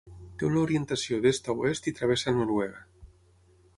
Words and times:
Té 0.37 0.45
una 0.47 0.61
orientació 0.61 1.19
d'est 1.25 1.49
a 1.53 1.57
oest 1.65 1.91
i 1.91 1.95
travessa 1.99 2.35
Noruega. 2.39 2.83